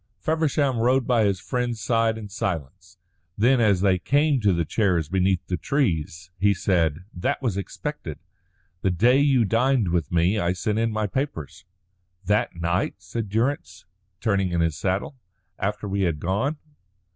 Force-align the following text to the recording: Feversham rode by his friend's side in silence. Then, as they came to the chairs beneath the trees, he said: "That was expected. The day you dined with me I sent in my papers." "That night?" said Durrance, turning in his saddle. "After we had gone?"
Feversham 0.17 0.79
rode 0.79 1.05
by 1.05 1.25
his 1.25 1.39
friend's 1.39 1.79
side 1.79 2.17
in 2.17 2.27
silence. 2.27 2.97
Then, 3.37 3.61
as 3.61 3.81
they 3.81 3.99
came 3.99 4.41
to 4.41 4.51
the 4.51 4.65
chairs 4.65 5.07
beneath 5.07 5.45
the 5.45 5.57
trees, 5.57 6.31
he 6.39 6.55
said: 6.55 7.03
"That 7.13 7.39
was 7.39 7.55
expected. 7.55 8.17
The 8.81 8.89
day 8.89 9.19
you 9.19 9.45
dined 9.45 9.89
with 9.89 10.11
me 10.11 10.39
I 10.39 10.53
sent 10.53 10.79
in 10.79 10.91
my 10.91 11.05
papers." 11.05 11.65
"That 12.25 12.55
night?" 12.55 12.95
said 12.97 13.29
Durrance, 13.29 13.85
turning 14.19 14.49
in 14.51 14.61
his 14.61 14.75
saddle. 14.75 15.17
"After 15.59 15.87
we 15.87 16.01
had 16.01 16.19
gone?" 16.19 16.57